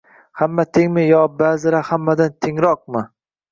[0.39, 3.07] Hamma tengmi yoki ba’zilar hammadan «tengroq»mi?